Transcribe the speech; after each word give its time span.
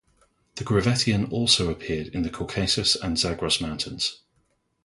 The 0.55 0.63
Gravettian 0.63 1.31
also 1.31 1.69
appeared 1.69 2.07
in 2.07 2.23
the 2.23 2.31
Caucasus 2.31 2.95
and 2.95 3.19
Zagros 3.19 3.61
mountains. 3.61 4.21